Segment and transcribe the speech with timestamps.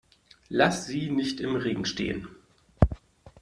[0.49, 2.27] Lass sie nicht im Regen stehen!